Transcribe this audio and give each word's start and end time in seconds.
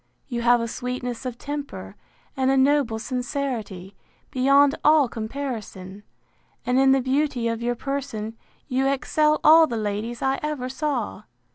You 0.27 0.41
have 0.41 0.61
a 0.61 0.67
sweetness 0.67 1.27
of 1.27 1.37
temper, 1.37 1.95
and 2.35 2.49
a 2.49 2.57
noble 2.57 2.97
sincerity, 2.97 3.95
beyond 4.31 4.73
all 4.83 5.07
comparison; 5.07 6.01
and 6.65 6.79
in 6.79 6.91
the 6.91 7.01
beauty 7.01 7.47
of 7.47 7.61
your 7.61 7.75
person, 7.75 8.35
you 8.67 8.87
excel 8.87 9.39
all 9.43 9.67
the 9.67 9.77
ladies 9.77 10.23
I 10.23 10.39
ever 10.41 10.69
saw. 10.69 11.21